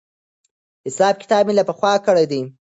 [0.87, 2.41] حساب کتاب مې له پخوا کړی دی.